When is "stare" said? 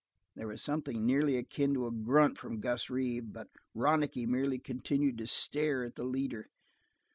5.27-5.83